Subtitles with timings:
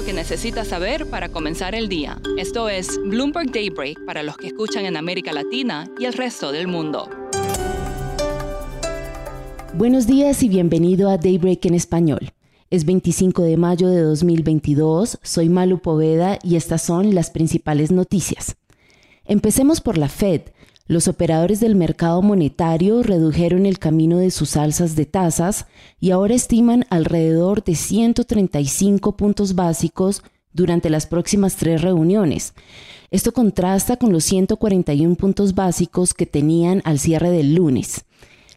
[0.00, 2.18] lo que necesitas saber para comenzar el día.
[2.38, 6.68] Esto es Bloomberg Daybreak para los que escuchan en América Latina y el resto del
[6.68, 7.10] mundo.
[9.74, 12.32] Buenos días y bienvenido a Daybreak en español.
[12.70, 18.56] Es 25 de mayo de 2022, soy Malu Poveda y estas son las principales noticias.
[19.26, 20.40] Empecemos por la Fed,
[20.90, 25.66] los operadores del mercado monetario redujeron el camino de sus alzas de tasas
[26.00, 32.54] y ahora estiman alrededor de 135 puntos básicos durante las próximas tres reuniones.
[33.12, 38.04] Esto contrasta con los 141 puntos básicos que tenían al cierre del lunes.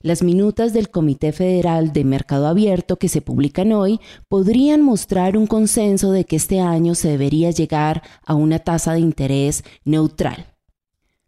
[0.01, 5.45] Las minutas del Comité Federal de Mercado Abierto que se publican hoy podrían mostrar un
[5.45, 10.52] consenso de que este año se debería llegar a una tasa de interés neutral.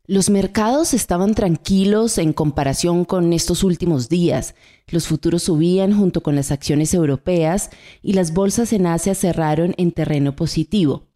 [0.08, 4.54] Los mercados estaban tranquilos en comparación con estos últimos días.
[4.88, 7.72] Los futuros subían junto con las acciones europeas
[8.04, 11.08] y las bolsas en Asia cerraron en terreno positivo.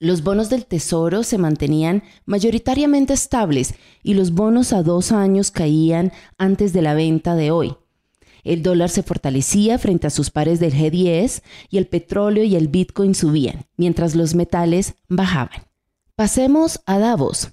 [0.00, 6.10] Los bonos del Tesoro se mantenían mayoritariamente estables y los bonos a dos años caían
[6.36, 7.76] antes de la venta de hoy.
[8.42, 12.68] El dólar se fortalecía frente a sus pares del G10 y el petróleo y el
[12.68, 15.66] Bitcoin subían, mientras los metales bajaban.
[16.16, 17.50] Pasemos a Davos.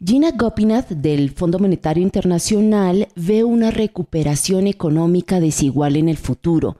[0.00, 6.76] Gina Gopinath del Fondo Monetario Internacional ve una recuperación económica desigual en el futuro,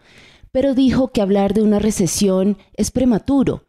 [0.52, 3.64] pero dijo que hablar de una recesión es prematuro.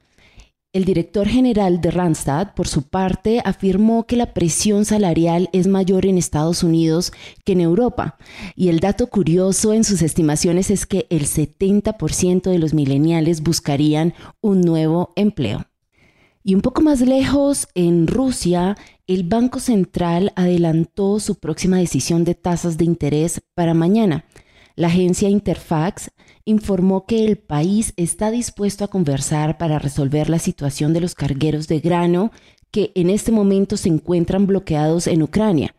[0.71, 6.05] El director general de Randstad, por su parte, afirmó que la presión salarial es mayor
[6.05, 7.11] en Estados Unidos
[7.43, 8.19] que en Europa.
[8.55, 14.13] Y el dato curioso en sus estimaciones es que el 70% de los millennials buscarían
[14.41, 15.66] un nuevo empleo.
[16.43, 18.77] Y un poco más lejos, en Rusia,
[19.09, 24.25] el Banco Central adelantó su próxima decisión de tasas de interés para mañana.
[24.75, 26.12] La agencia Interfax
[26.46, 31.68] informó que el país está dispuesto a conversar para resolver la situación de los cargueros
[31.68, 32.31] de grano
[32.70, 35.74] que en este momento se encuentran bloqueados en Ucrania.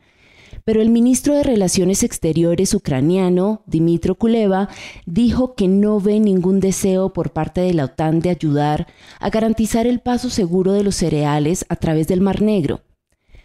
[0.65, 4.69] Pero el ministro de Relaciones Exteriores ucraniano, Dmitro Kuleva,
[5.07, 8.89] dijo que no ve ningún deseo por parte de la OTAN de ayudar
[9.21, 12.81] a garantizar el paso seguro de los cereales a través del Mar Negro.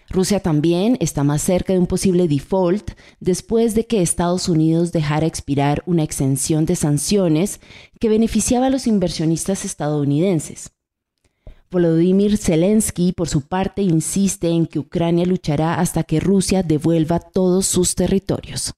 [0.09, 5.25] Rusia también está más cerca de un posible default después de que Estados Unidos dejara
[5.25, 7.59] expirar una exención de sanciones
[7.99, 10.71] que beneficiaba a los inversionistas estadounidenses.
[11.71, 17.65] Volodymyr Zelensky, por su parte, insiste en que Ucrania luchará hasta que Rusia devuelva todos
[17.65, 18.73] sus territorios.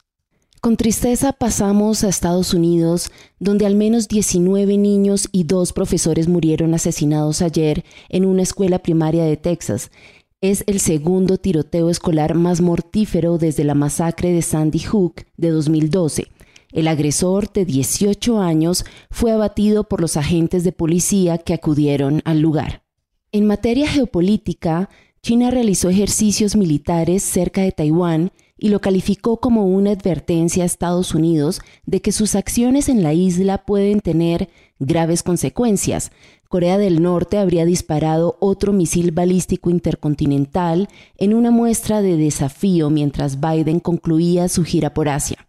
[0.61, 6.73] Con tristeza pasamos a Estados Unidos, donde al menos 19 niños y dos profesores murieron
[6.73, 9.91] asesinados ayer en una escuela primaria de Texas,
[10.41, 16.27] es el segundo tiroteo escolar más mortífero desde la masacre de Sandy Hook de 2012.
[16.71, 22.39] El agresor de 18 años fue abatido por los agentes de policía que acudieron al
[22.39, 22.83] lugar.
[23.31, 24.89] En materia geopolítica,
[25.23, 31.13] China realizó ejercicios militares cerca de Taiwán y lo calificó como una advertencia a Estados
[31.13, 34.49] Unidos de que sus acciones en la isla pueden tener
[34.79, 36.11] graves consecuencias,
[36.47, 40.87] Corea del Norte habría disparado otro misil balístico intercontinental
[41.17, 45.47] en una muestra de desafío mientras Biden concluía su gira por Asia.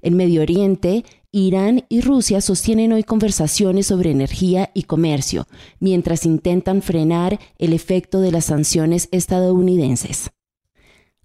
[0.00, 5.46] En Medio Oriente, Irán y Rusia sostienen hoy conversaciones sobre energía y comercio,
[5.78, 10.30] mientras intentan frenar el efecto de las sanciones estadounidenses.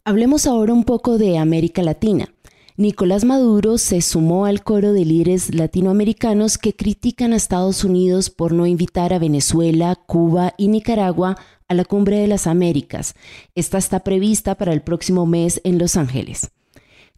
[0.07, 2.31] Hablemos ahora un poco de América Latina.
[2.77, 8.51] Nicolás Maduro se sumó al coro de líderes latinoamericanos que critican a Estados Unidos por
[8.51, 11.37] no invitar a Venezuela, Cuba y Nicaragua
[11.67, 13.15] a la Cumbre de las Américas.
[13.55, 16.51] Esta está prevista para el próximo mes en Los Ángeles.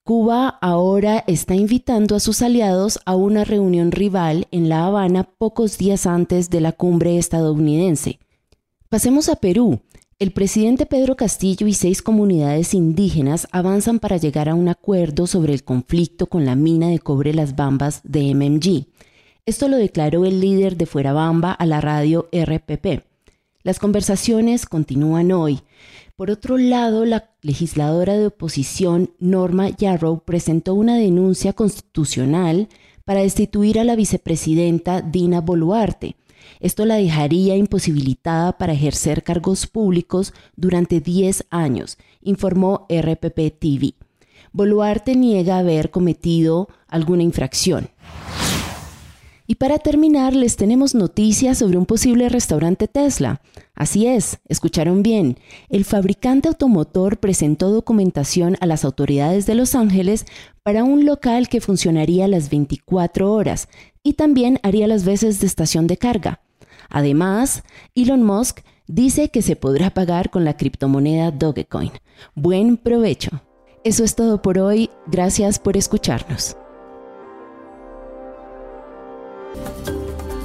[0.06, 5.78] Cuba ahora está invitando a sus aliados a una reunión rival en La Habana pocos
[5.78, 8.20] días antes de la cumbre estadounidense.
[8.88, 9.82] Pasemos a Perú.
[10.20, 15.54] El presidente Pedro Castillo y seis comunidades indígenas avanzan para llegar a un acuerdo sobre
[15.54, 18.88] el conflicto con la mina de cobre Las Bambas de MMG.
[19.46, 23.04] Esto lo declaró el líder de Fuerabamba a la radio RPP.
[23.62, 25.60] Las conversaciones continúan hoy.
[26.16, 32.70] Por otro lado, la legisladora de oposición Norma Yarrow presentó una denuncia constitucional
[33.06, 36.16] para destituir a la vicepresidenta Dina Boluarte.
[36.60, 43.94] Esto la dejaría imposibilitada para ejercer cargos públicos durante 10 años, informó RPP TV.
[44.52, 47.90] Boluarte niega haber cometido alguna infracción.
[49.50, 53.40] Y para terminar, les tenemos noticias sobre un posible restaurante Tesla.
[53.76, 55.38] Así es, escucharon bien.
[55.70, 60.26] El fabricante automotor presentó documentación a las autoridades de Los Ángeles
[60.64, 63.70] para un local que funcionaría las 24 horas
[64.08, 66.40] y también haría las veces de estación de carga.
[66.90, 67.64] Además,
[67.94, 71.92] Elon Musk dice que se podrá pagar con la criptomoneda Dogecoin.
[72.34, 73.42] Buen provecho.
[73.84, 74.90] Eso es todo por hoy.
[75.08, 76.56] Gracias por escucharnos.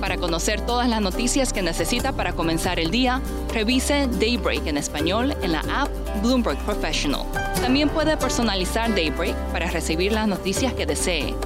[0.01, 3.23] Para conocer todas las noticias que necesita para comenzar el día,
[3.55, 5.89] revise Daybreak en español en la app
[6.21, 7.27] Bloomberg Professional.
[7.61, 11.37] También puede personalizar Daybreak para recibir las noticias que desee.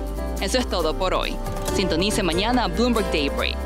[0.41, 1.37] Eso es todo por hoy.
[1.75, 3.57] Sintonice mañana Bloomberg Daybreak.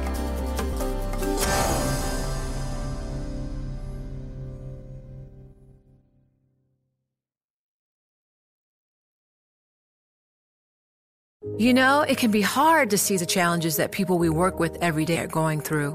[11.60, 14.78] You know, it can be hard to see the challenges that people we work with
[14.80, 15.94] every day are going through.